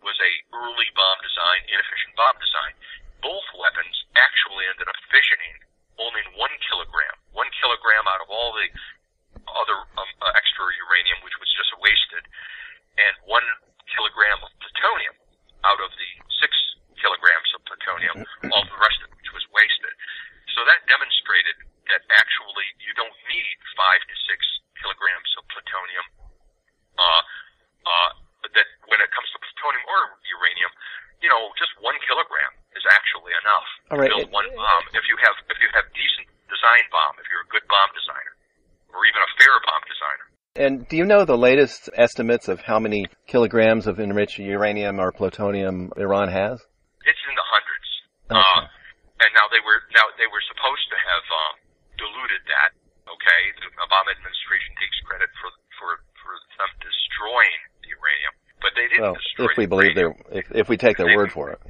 [0.00, 2.74] was a early bomb design, inefficient bomb design.
[3.20, 5.56] Both weapons actually ended up fissioning
[6.00, 7.16] only in one kilogram.
[7.36, 8.68] One kilogram out of all the
[9.48, 12.24] other um, uh, extra uranium, which was just wasted,
[13.00, 13.44] and one
[13.90, 15.16] kilogram of plutonium
[15.64, 16.10] out of the
[16.40, 16.52] six
[17.00, 18.52] kilograms of plutonium, mm-hmm.
[18.52, 19.94] all the rest of which was wasted.
[20.56, 21.56] So that demonstrated
[21.88, 24.40] that actually you don't need five to six
[24.78, 26.06] kilograms of plutonium.
[26.96, 27.22] Uh,
[27.80, 28.10] uh,
[28.56, 30.72] that when it comes to plutonium or uranium,
[31.20, 34.08] you know, just one kilogram is actually enough all right.
[34.08, 34.84] to build it, one bomb.
[34.96, 38.34] If you have if you have decent design bomb, if you're a good bomb designer,
[38.94, 40.26] or even a Farabomb designer.
[40.58, 45.12] And do you know the latest estimates of how many kilograms of enriched uranium or
[45.12, 46.58] plutonium Iran has?
[47.06, 47.88] It's in the hundreds.
[48.30, 48.42] Okay.
[48.42, 48.66] Uh,
[49.22, 51.54] and now they were now they were supposed to have um,
[52.00, 52.70] diluted that.
[53.06, 58.86] Okay, the Obama administration takes credit for for for them destroying the uranium, but they
[58.88, 59.06] didn't.
[59.06, 61.60] Well, if we believe their if, if we take their they, word for it.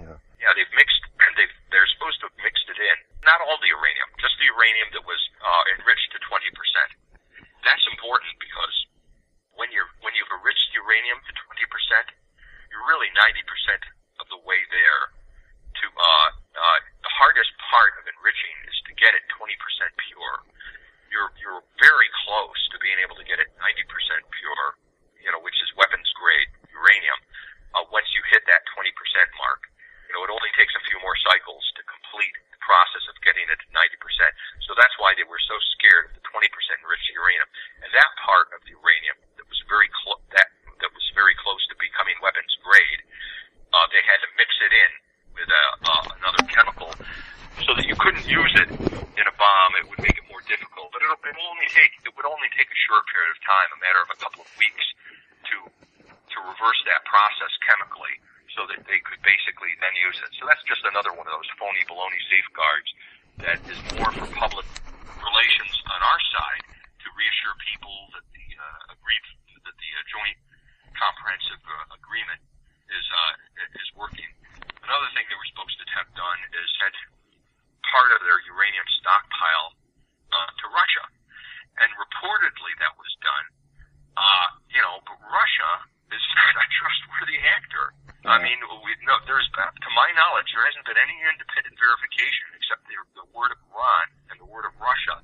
[90.41, 94.49] knowledge, there hasn't been any independent verification except the, the word of Iran and the
[94.49, 95.21] word of Russia.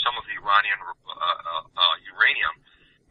[0.00, 2.56] Some of the Iranian uh, uh, uh, uranium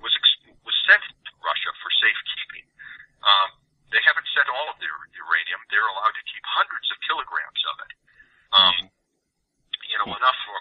[0.02, 2.66] was ex- was sent to Russia for safekeeping.
[3.22, 3.50] Um,
[3.94, 5.62] they haven't sent all of their uranium.
[5.70, 7.94] They're allowed to keep hundreds of kilograms of it.
[8.54, 8.76] Um,
[9.86, 10.58] you know, enough for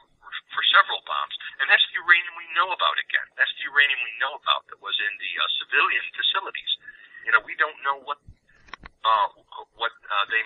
[0.52, 3.00] for several bombs, and that's the uranium we know about.
[3.00, 6.72] Again, that's the uranium we know about that was in the uh, civilian facilities.
[7.24, 8.20] You know, we don't know what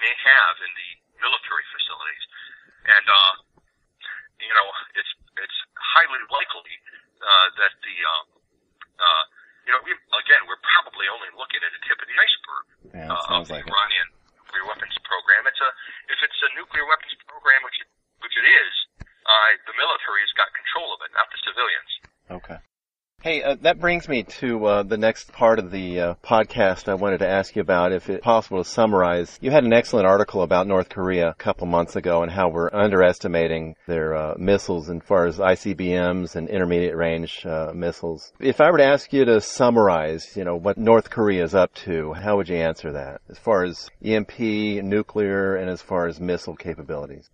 [0.06, 0.85] they have in the
[23.66, 27.28] That brings me to uh, the next part of the uh, podcast I wanted to
[27.28, 29.36] ask you about, if it's possible to summarize.
[29.42, 32.70] You had an excellent article about North Korea a couple months ago and how we're
[32.72, 38.32] underestimating their uh, missiles as far as ICBMs and intermediate range uh, missiles.
[38.38, 41.74] If I were to ask you to summarize, you know, what North Korea is up
[41.86, 46.20] to, how would you answer that as far as EMP, nuclear, and as far as
[46.20, 47.30] missile capabilities?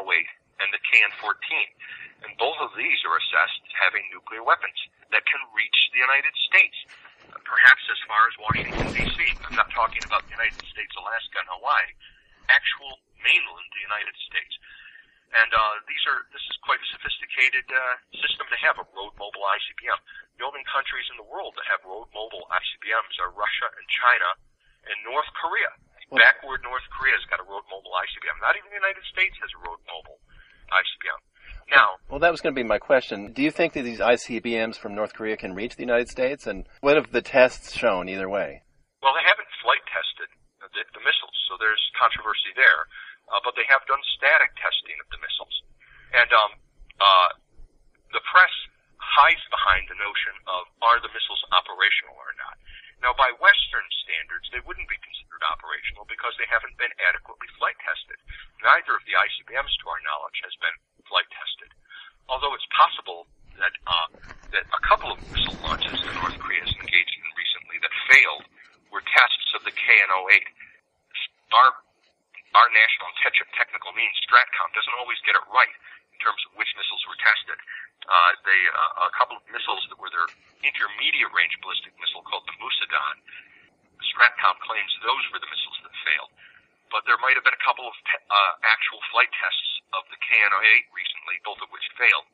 [0.00, 0.28] The KN-08
[0.64, 1.44] and the KN-14.
[2.24, 4.76] And both of these are assessed as having nuclear weapons
[5.12, 6.76] that can reach the United States,
[7.44, 9.18] perhaps as far as Washington, D.C.
[9.44, 11.90] I'm not talking about the United States, Alaska, and Hawaii.
[12.48, 14.54] Actual mainland, the United States.
[15.30, 19.14] And uh, these are this is quite a sophisticated uh, system to have a road
[19.14, 20.00] mobile ICBM.
[20.42, 24.28] The only countries in the world that have road mobile ICBMs are Russia and China
[24.90, 25.70] and North Korea.
[26.18, 28.36] Backward North Korea's got a road mobile ICBM.
[28.42, 30.18] Not even the United States has a road mobile
[30.74, 31.20] ICBM.
[31.70, 33.30] Now, Well, that was going to be my question.
[33.30, 36.46] Do you think that these ICBMs from North Korea can reach the United States?
[36.46, 38.62] And what have the tests shown either way?
[39.00, 40.28] well, they haven't flight tested
[40.60, 42.84] the, the missiles, so there's controversy there.
[43.30, 45.54] Uh, but they have done static testing of the missiles,
[46.10, 46.50] and um,
[46.98, 47.30] uh,
[48.10, 48.50] the press
[48.98, 52.58] hides behind the notion of are the missiles operational or not.
[53.00, 57.76] Now, by Western standards, they wouldn't be considered operational because they haven't been adequately flight
[57.80, 58.20] tested.
[58.60, 60.76] Neither of the ICBMs, to our knowledge, has been
[61.08, 61.72] flight tested.
[62.28, 63.24] Although it's possible
[63.56, 64.08] that uh,
[64.52, 68.44] that a couple of missile launches that North Korea has engaged in recently that failed
[68.92, 70.46] were tests of the KN-08.
[71.50, 71.70] Our
[72.50, 75.74] our national te- technical means, STRATCOM, doesn't always get it right
[76.10, 77.58] in terms of which missiles were tested.
[78.10, 80.26] Uh, they, uh, a couple of missiles that were their
[80.66, 83.22] intermediate range ballistic missile called the Musudan,
[84.02, 86.32] STRATCOM claims those were the missiles that failed.
[86.90, 90.18] But there might have been a couple of te- uh, actual flight tests of the
[90.18, 92.26] KN-08 recently, both of which failed.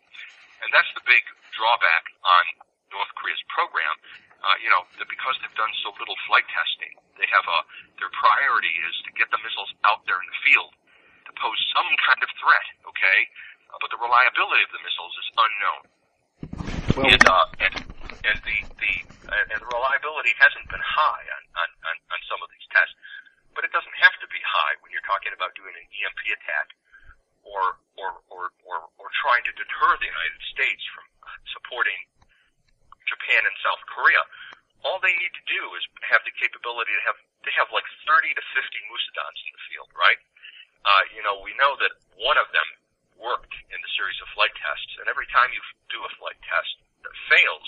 [0.64, 1.20] And that's the big
[1.52, 2.44] drawback on
[2.88, 3.92] North Korea's program.
[4.40, 7.58] Uh, you know, that because they've done so little flight testing, they have a
[8.00, 10.72] their priority is to get the missiles out there in the field
[11.24, 12.66] to pose some kind of threat.
[12.84, 13.18] Okay,
[13.80, 15.82] but the reliability of the missiles is unknown.
[16.96, 17.74] Well- and uh, and
[18.26, 18.92] and the the
[19.28, 22.94] uh, and the reliability hasn't been high on, on on on some of these tests,
[23.52, 26.68] but it doesn't have to be high when you're talking about doing an EMP attack
[27.44, 31.04] or or or or, or trying to deter the United States from
[31.52, 31.98] supporting
[33.06, 34.22] Japan and South Korea.
[34.84, 38.34] All they need to do is have the capability to have they have like 30
[38.34, 40.18] to 50 Musudans in the field, right?
[40.86, 42.68] Uh, you know, we know that one of them
[43.18, 46.38] worked in the series of flight tests, and every time you f- do a flight
[46.46, 46.70] test
[47.02, 47.66] that fails,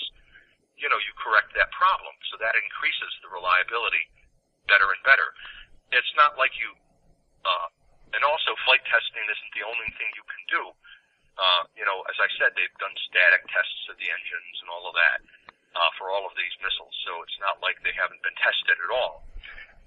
[0.79, 4.03] you know, you correct that problem, so that increases the reliability
[4.67, 5.33] better and better.
[5.95, 6.69] It's not like you,
[7.41, 7.67] uh,
[8.13, 10.63] and also flight testing isn't the only thing you can do.
[11.39, 14.85] Uh, you know, as I said, they've done static tests of the engines and all
[14.85, 15.19] of that
[15.73, 18.91] uh, for all of these missiles, so it's not like they haven't been tested at
[18.91, 19.23] all.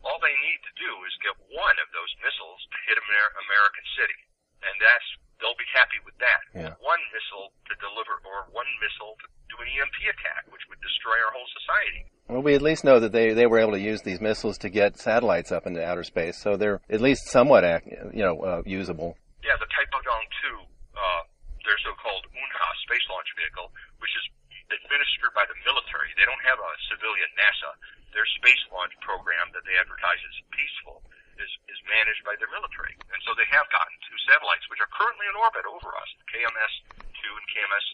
[0.03, 3.87] All they need to do is get one of those missiles to hit Amer- American
[3.95, 4.19] City,
[4.67, 5.09] and that's
[5.39, 6.43] they'll be happy with that.
[6.55, 6.75] Yeah.
[6.79, 11.19] One missile to deliver, or one missile to do an EMP attack, which would destroy
[11.19, 12.03] our whole society.
[12.31, 14.73] Well, we at least know that they, they were able to use these missiles to
[14.73, 17.69] get satellites up into outer space, so they're at least somewhat,
[18.17, 19.13] you know, uh, usable.
[19.45, 20.57] Yeah, the Taepodong 2,
[20.97, 21.23] uh,
[21.69, 23.69] their so-called UNHA space launch vehicle,
[24.01, 24.25] which is
[24.73, 26.17] administered by the military.
[26.17, 27.77] They don't have a civilian NASA.
[28.17, 31.05] Their space launch program that they advertise as peaceful
[31.37, 32.97] is, is managed by their military.
[33.13, 37.21] And so they have gotten two satellites, which are currently in orbit over us, KMS-2
[37.21, 37.87] and KMS,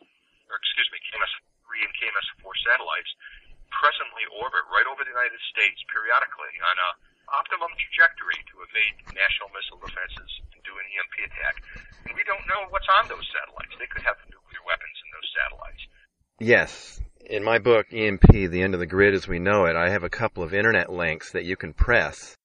[0.47, 3.11] or excuse me, KMS-3 and KMS-4 satellites
[3.73, 6.91] presently orbit right over the United States periodically on a
[7.33, 11.55] optimum trajectory to evade national missile defenses and do an EMP attack.
[12.09, 13.77] And we don't know what's on those satellites.
[13.77, 15.83] They could have nuclear weapons in those satellites.
[16.41, 17.01] Yes.
[17.29, 20.05] In my book, EMP, The End of the Grid as We Know It, I have
[20.05, 22.37] a couple of internet links that you can press,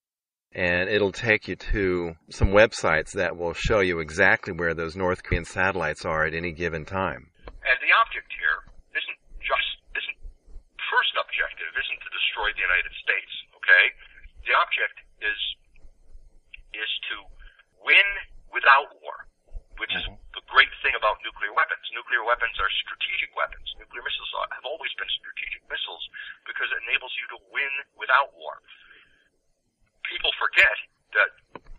[0.52, 5.24] and it'll take you to some websites that will show you exactly where those North
[5.24, 7.32] Korean satellites are at any given time.
[7.48, 10.20] And the object here isn't just isn't
[10.94, 13.34] first objective isn't to destroy the United States.
[13.58, 13.84] Okay,
[14.46, 15.40] the object is
[16.78, 17.26] is to
[17.82, 18.08] win
[18.54, 19.26] without war,
[19.82, 20.38] which is mm-hmm.
[20.38, 21.82] the great thing about nuclear weapons.
[21.98, 23.66] Nuclear weapons are strategic weapons.
[23.82, 26.02] Nuclear missiles have always been strategic missiles
[26.46, 28.62] because it enables you to win without war.
[30.06, 30.78] People forget
[31.18, 31.30] that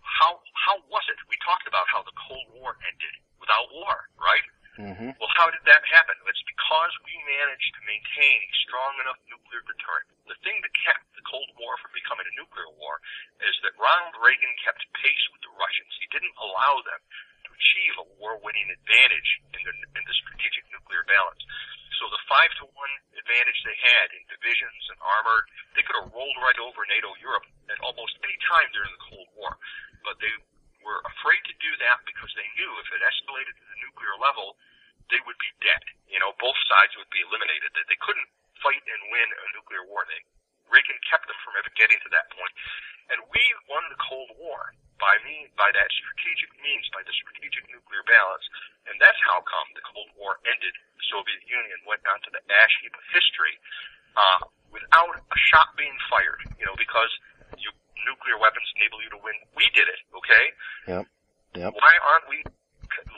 [0.02, 1.18] how how was it?
[1.30, 4.46] We talked about how the Cold War ended without war, right?
[4.74, 5.14] Mm-hmm.
[5.22, 6.18] Well, how did that happen?
[6.26, 10.10] It's because we managed to maintain a strong enough nuclear deterrent.
[10.26, 12.98] The thing that kept the Cold War from becoming a nuclear war
[13.38, 15.94] is that Ronald Reagan kept pace with the Russians.
[16.02, 17.00] He didn't allow them
[17.46, 21.42] to achieve a war-winning advantage in the, in the strategic nuclear balance.
[22.02, 25.46] So the five to one advantage they had in divisions and armor,
[25.78, 29.30] they could have rolled right over NATO Europe at almost any time during the Cold
[29.38, 29.54] War.
[30.02, 30.34] But they
[30.84, 34.54] were afraid to do that because they knew if it escalated to the nuclear level,
[35.08, 35.82] they would be dead.
[36.08, 37.72] You know, both sides would be eliminated.
[37.74, 38.28] That they couldn't
[38.60, 40.04] fight and win a nuclear war.
[40.06, 40.22] They
[40.68, 42.54] Reagan kept them from ever getting to that point,
[43.12, 47.68] and we won the Cold War by me by that strategic means, by the strategic
[47.68, 48.46] nuclear balance,
[48.88, 50.72] and that's how come the Cold War ended.
[50.96, 53.54] The Soviet Union went down to the ash heap of history
[54.16, 54.40] uh,
[54.72, 56.40] without a shot being fired.
[56.56, 57.12] You know, because
[58.04, 59.36] nuclear weapons enable you to win.
[59.56, 60.00] We did it.
[60.14, 60.44] Okay.
[60.88, 61.04] Yep.
[61.56, 61.72] Yep.
[61.74, 62.38] Why aren't we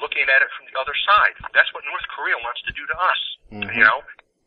[0.01, 1.35] looking at it from the other side?
[1.53, 3.21] That's what North Korea wants to do to us.
[3.53, 3.69] Mhm.
[3.75, 3.99] You know,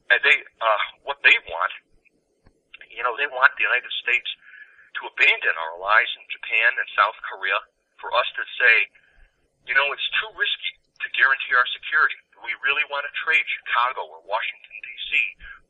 [0.10, 1.74] and they uh, what they want.
[2.90, 4.30] You know, they want the United States
[5.00, 7.56] to abandon our allies in Japan and South Korea
[8.02, 8.76] for us to say,
[9.70, 12.18] you know, it's too risky to guarantee our security.
[12.36, 15.12] Do we really want to trade Chicago or Washington D.C.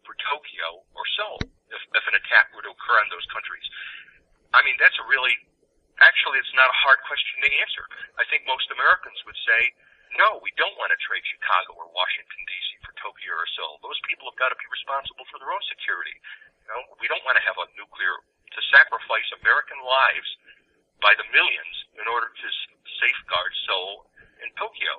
[0.08, 1.38] for Tokyo or Seoul
[1.70, 3.66] if, if an attack were to occur on those countries?
[4.54, 5.36] I mean, that's a really,
[6.02, 7.86] actually, it's not a hard question to answer.
[8.18, 9.74] I think most Americans would say,
[10.18, 12.82] no, we don't want to trade Chicago or Washington D.C.
[12.82, 13.78] for Tokyo or Seoul.
[13.86, 16.18] Those people have got to be responsible for their own security.
[16.66, 20.30] You know, we don't want to have a nuclear to sacrifice American lives
[20.98, 22.48] by the millions in order to
[22.98, 24.10] safeguard Seoul
[24.42, 24.94] and Tokyo.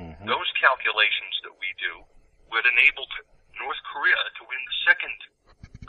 [0.00, 0.26] Mhm.
[0.26, 2.00] Those calculations that we do
[2.48, 3.04] would enable
[3.60, 5.16] North Korea to win the second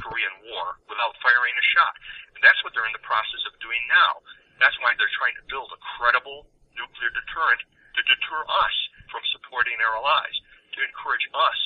[0.05, 1.95] Korean War without firing a shot.
[2.37, 4.21] And that's what they're in the process of doing now.
[4.61, 6.45] That's why they're trying to build a credible
[6.77, 7.65] nuclear deterrent
[7.97, 8.75] to deter us
[9.09, 10.37] from supporting our allies,
[10.77, 11.59] to encourage us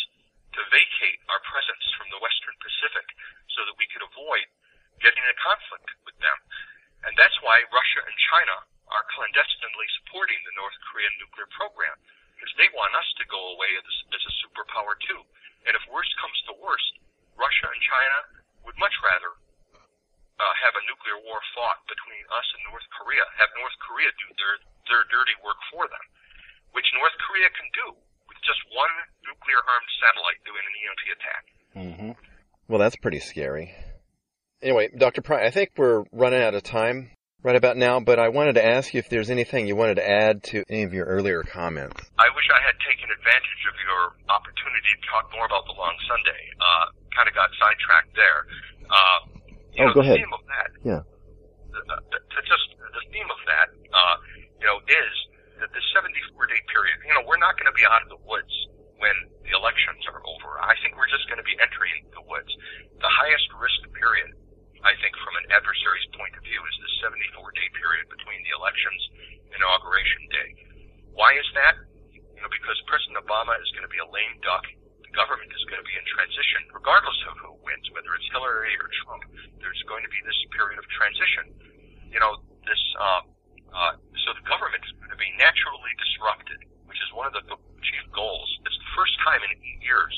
[0.57, 3.05] to vacate our presence from the Western Pacific
[3.53, 4.45] so that we could avoid
[4.97, 6.39] getting in a conflict with them.
[7.05, 8.57] And that's why Russia and China
[8.89, 11.95] are clandestinely supporting the North Korean nuclear program,
[12.35, 15.21] because they want us to go away as, as a superpower too.
[15.69, 16.91] And if worst comes to worst,
[17.39, 18.17] Russia and China
[18.67, 19.31] would much rather
[20.39, 24.27] uh, have a nuclear war fought between us and North Korea, have North Korea do
[24.39, 24.55] their,
[24.91, 26.05] their dirty work for them,
[26.75, 27.87] which North Korea can do
[28.27, 28.93] with just one
[29.27, 31.43] nuclear armed satellite doing an EMP attack.
[31.75, 32.11] hmm
[32.67, 33.75] Well, that's pretty scary.
[34.61, 35.23] Anyway, Dr.
[35.23, 37.11] Pry, I think we're running out of time
[37.43, 40.07] right about now, but I wanted to ask you if there's anything you wanted to
[40.07, 41.95] add to any of your earlier comments.
[42.19, 45.95] I wish I had taken advantage of your opportunity to talk more about the Long
[46.07, 46.43] Sunday.
[46.59, 46.85] Uh,
[47.19, 48.39] kind of got sidetracked there.
[48.87, 49.19] Uh,
[49.75, 50.23] you Oh, know, go the ahead.
[50.23, 51.01] theme of that, Yeah.
[51.75, 54.15] the, the, to just the theme of that, uh,
[54.63, 55.13] you know, is
[55.59, 56.95] that the 74 day period.
[57.03, 58.51] You know, we're not going to be out of the woods
[59.03, 59.11] when
[59.43, 60.55] the elections are over.
[60.63, 62.47] I think we're just going to be entering the woods.
[63.03, 64.31] The highest risk period,
[64.87, 66.91] I think, from an adversary's point of view, is the
[67.35, 69.01] 74 day period between the elections
[69.51, 70.49] and inauguration day.
[71.11, 71.75] Why is that?
[72.15, 74.63] You know, because President Obama is going to be a lame duck.
[75.09, 78.77] The government is going to be in transition, regardless of who wins, whether it's Hillary
[78.77, 79.25] or Trump.
[79.57, 81.49] There's going to be this period of transition.
[82.13, 82.77] You know, this.
[82.93, 83.25] Uh,
[83.73, 83.93] uh,
[84.25, 87.41] so the government is going to be naturally disrupted, which is one of the,
[87.81, 88.49] chief goals.
[88.69, 90.13] It's the first time in eight years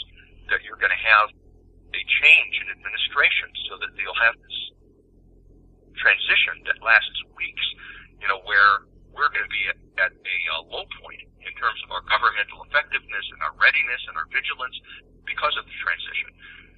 [0.50, 4.60] that you're going to have a change in administration, so that you'll have this
[5.96, 7.64] transition that lasts weeks.
[8.20, 11.80] You know, where we're going to be at, at a uh, low point in terms
[11.86, 14.76] of our governmental effectiveness and our readiness and our vigilance
[15.28, 16.30] because of the transition.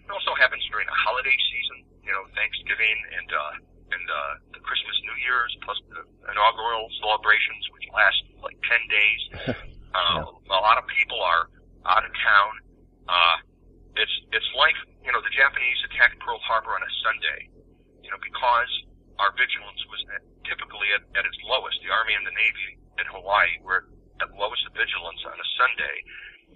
[0.03, 3.53] It also happens during the holiday season, you know, Thanksgiving and uh,
[3.93, 6.01] and uh, the Christmas New Year's, plus the
[6.33, 9.21] inaugural celebrations, which last like ten days.
[9.93, 11.45] Uh, A lot of people are
[11.85, 12.51] out of town.
[13.05, 13.37] Uh,
[13.93, 14.73] it's it's like
[15.05, 17.45] you know the Japanese attacked Pearl Harbor on a Sunday,
[18.01, 18.71] you know, because
[19.21, 19.77] our vigilance
[20.83, 21.79] was at, at, its lowest.
[21.79, 23.87] The Army and the Navy in Hawaii were
[24.19, 25.95] at lowest of vigilance on a Sunday,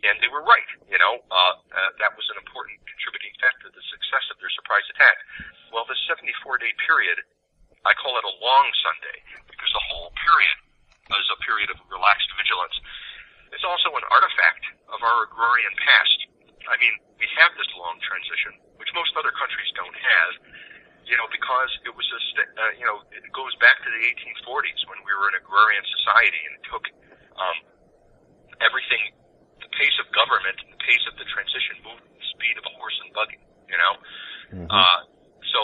[0.03, 0.67] and they were right.
[0.91, 4.51] You know, uh, uh, that was an important contributing factor to the success of their
[4.51, 5.17] surprise attack.
[5.71, 7.23] Well, this 74-day period,
[7.87, 9.17] I call it a long Sunday
[9.47, 10.57] because the whole period
[11.07, 12.75] is a period of relaxed vigilance.
[13.55, 16.19] It's also an artifact of our agrarian past.
[16.67, 20.31] I mean, we have this long transition, which most other countries don't have
[21.07, 24.01] you know, because it was a, st- uh, you know, it goes back to the
[24.11, 26.85] 1840s when we were an agrarian society and it took
[27.39, 27.57] um,
[28.59, 29.15] everything,
[29.63, 32.63] the pace of government and the pace of the transition moved at the speed of
[32.67, 33.39] a horse and buggy,
[33.71, 33.93] you know?
[34.67, 34.99] Uh,
[35.55, 35.61] so,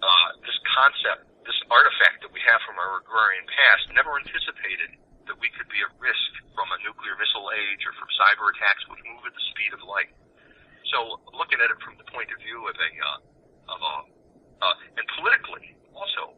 [0.00, 4.96] uh, this concept, this artifact that we have from our agrarian past never anticipated
[5.26, 8.82] that we could be at risk from a nuclear missile age or from cyber attacks
[8.90, 10.10] which move at the speed of light.
[10.90, 13.18] So, looking at it from the point of view of a, uh,
[13.74, 13.94] of a,
[14.60, 16.36] uh, and politically, also,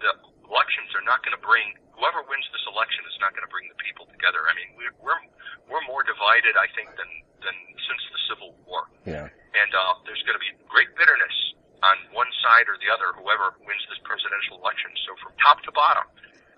[0.00, 0.12] the
[0.48, 3.68] elections are not going to bring whoever wins this election is not going to bring
[3.68, 4.40] the people together.
[4.48, 5.20] I mean, we're we're
[5.68, 7.10] we're more divided, I think, than
[7.44, 8.88] than since the Civil War.
[9.04, 9.28] Yeah.
[9.28, 11.36] And uh, there's going to be great bitterness
[11.80, 14.92] on one side or the other, whoever wins this presidential election.
[15.08, 16.06] So from top to bottom,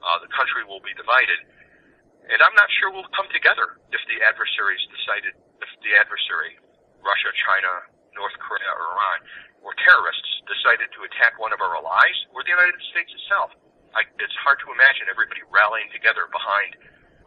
[0.02, 1.38] uh, the country will be divided.
[2.26, 6.58] And I'm not sure we'll come together if the adversaries decided, if the adversary,
[7.02, 7.72] Russia, China,
[8.14, 9.18] North Korea, or Iran,
[9.62, 13.54] or terrorists decided to attack one of our allies or the United States itself.
[13.94, 16.76] I, it's hard to imagine everybody rallying together behind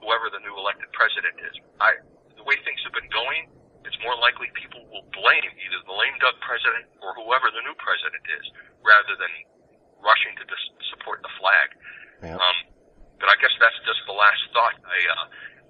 [0.02, 1.56] whoever the new elected president is.
[1.80, 1.98] I,
[2.36, 3.50] the way things have been going,
[3.86, 7.78] it's more likely people will blame either the lame duck president or whoever the new
[7.78, 8.46] president is,
[8.82, 9.30] rather than
[10.02, 11.68] rushing to dis- support the flag.
[12.26, 12.38] Yep.
[12.42, 12.58] Um,
[13.22, 14.76] but I guess that's just the last thought.
[14.84, 15.26] I uh,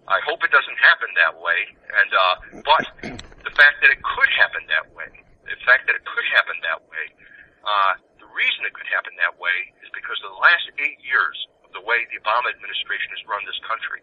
[0.05, 1.59] I hope it doesn't happen that way.
[1.91, 2.86] And uh, but
[3.43, 5.09] the fact that it could happen that way,
[5.46, 7.06] the fact that it could happen that way,
[7.66, 11.38] uh, the reason it could happen that way is because of the last eight years
[11.66, 14.02] of the way the Obama administration has run this country.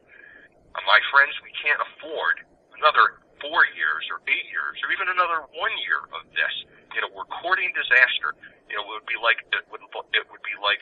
[0.75, 2.43] Uh, my friends, we can't afford
[2.79, 6.55] another four years or eight years or even another one year of this.
[6.95, 8.35] You know, we're courting disaster.
[8.71, 9.83] You know, it would be like it would
[10.15, 10.81] it would be like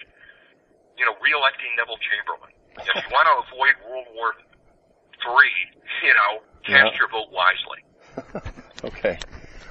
[1.01, 2.53] you know re-electing Neville Chamberlain.
[2.81, 4.31] If you want to avoid World War
[5.21, 5.57] Three,
[6.07, 6.33] you know,
[6.65, 6.99] cast Yeah.
[7.01, 7.81] your vote wisely.
[8.83, 9.19] Okay.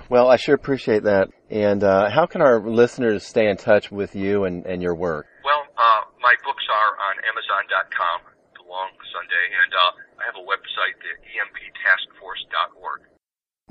[0.09, 1.29] Well, I sure appreciate that.
[1.49, 5.27] And uh, how can our listeners stay in touch with you and, and your work?
[5.43, 10.45] Well, uh, my books are on Amazon.com, The Long Sunday, and uh, I have a
[10.45, 13.01] website, the EMPTaskForce.org.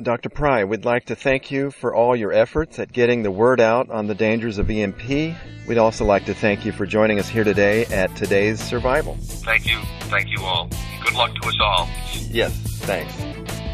[0.01, 0.29] Dr.
[0.29, 3.91] Pry, we'd like to thank you for all your efforts at getting the word out
[3.91, 5.37] on the dangers of EMP.
[5.67, 9.17] We'd also like to thank you for joining us here today at Today's Survival.
[9.21, 9.81] Thank you.
[10.03, 10.71] Thank you all.
[11.05, 11.89] Good luck to us all.
[12.31, 13.68] Yes, thanks.